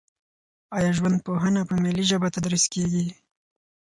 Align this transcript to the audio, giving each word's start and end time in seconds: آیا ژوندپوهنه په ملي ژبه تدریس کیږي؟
آیا 0.77 0.91
ژوندپوهنه 0.97 1.61
په 1.69 1.75
ملي 1.83 2.03
ژبه 2.11 2.27
تدریس 2.35 2.65
کیږي؟ 2.73 3.05